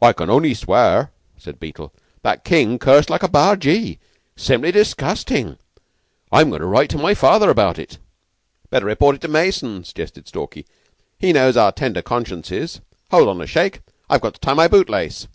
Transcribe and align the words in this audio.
"I 0.00 0.14
can 0.14 0.30
only 0.30 0.54
swear," 0.54 1.10
said 1.36 1.60
Beetle, 1.60 1.92
"that 2.22 2.42
King 2.42 2.78
cursed 2.78 3.10
like 3.10 3.22
a 3.22 3.28
bargee. 3.28 3.98
Simply 4.34 4.72
disgustin'. 4.72 5.58
I'm 6.32 6.48
goin' 6.48 6.62
to 6.62 6.66
write 6.66 6.88
to 6.88 6.96
my 6.96 7.12
father 7.12 7.50
about 7.50 7.78
it." 7.78 7.98
"Better 8.70 8.86
report 8.86 9.16
it 9.16 9.20
to 9.20 9.28
Mason," 9.28 9.84
suggested 9.84 10.26
Stalky. 10.26 10.64
"He 11.18 11.34
knows 11.34 11.58
our 11.58 11.70
tender 11.72 12.00
consciences. 12.00 12.80
Hold 13.10 13.28
on 13.28 13.42
a 13.42 13.46
shake. 13.46 13.82
I've 14.08 14.22
got 14.22 14.32
to 14.32 14.40
tie 14.40 14.54
my 14.54 14.68
boot 14.68 14.88
lace." 14.88 15.28